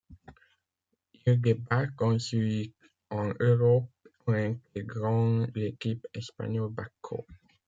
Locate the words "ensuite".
2.01-2.73